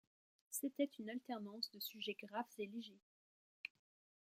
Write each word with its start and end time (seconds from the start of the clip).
C'était 0.49 0.89
une 0.97 1.11
alternance 1.11 1.69
de 1.69 1.79
sujets 1.79 2.15
graves 2.19 2.49
et 2.57 2.65
légers. 2.65 3.03